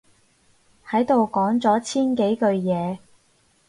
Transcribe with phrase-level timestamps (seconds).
[0.89, 2.97] 喺度講咗千幾句嘢